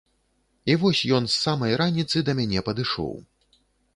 [0.73, 3.13] І вось ён з самай раніцы да мяне падышоў.